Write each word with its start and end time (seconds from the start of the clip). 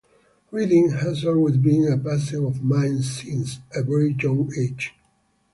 Reading 0.49 0.89
has 0.89 1.23
always 1.23 1.57
been 1.57 1.87
a 1.87 1.95
passion 1.95 2.43
of 2.45 2.63
mine 2.63 3.03
since 3.03 3.59
a 3.75 3.83
very 3.83 4.13
young 4.19 4.51
age. 4.57 4.95